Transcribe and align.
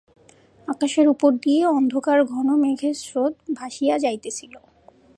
আকাশের 0.67 1.07
উপর 1.07 1.31
দিয়া 1.35 1.65
অন্ধকার 1.69 2.19
ঘনমেঘের 2.25 2.95
স্রোত 2.95 3.33
ভাসিয়া 3.55 3.95
যাইতেছিল। 3.99 4.53